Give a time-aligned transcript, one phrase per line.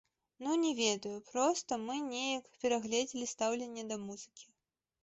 [0.43, 4.53] Ну, не ведаю, проста мы неяк перагледзелі стаўленне да музыкі.